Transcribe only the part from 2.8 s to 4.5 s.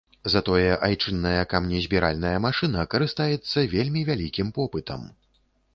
карыстаецца вельмі вялікім